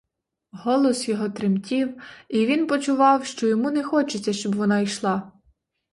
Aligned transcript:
Голос 0.51 1.09
його 1.09 1.29
тремтів, 1.29 2.01
і 2.29 2.45
він 2.45 2.67
почував, 2.67 3.25
що 3.25 3.47
йому 3.47 3.71
не 3.71 3.83
хочеться, 3.83 4.33
щоб 4.33 4.55
вона 4.55 4.79
йшла. 4.79 5.31